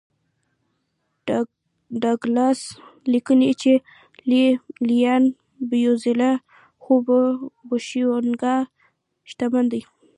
[2.01, 2.59] ډاګلاس
[3.11, 3.73] لیکي چې
[4.29, 4.45] لې
[4.87, 5.23] لیان
[5.69, 6.31] بېوزله
[6.81, 6.93] خو
[7.69, 8.61] بوشونګان
[9.29, 9.81] شتمن دي